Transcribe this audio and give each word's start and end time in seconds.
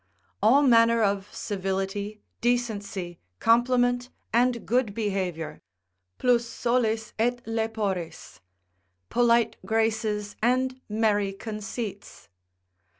All 0.41 0.63
manner 0.63 1.03
of 1.03 1.31
civility, 1.31 2.23
decency, 2.41 3.19
compliment 3.39 4.09
and 4.33 4.65
good 4.65 4.95
behaviour, 4.95 5.61
plus 6.17 6.43
solis 6.43 7.13
et 7.19 7.39
leporis, 7.45 8.39
polite 9.11 9.57
graces 9.63 10.35
and 10.41 10.81
merry 10.89 11.33
conceits. 11.33 12.29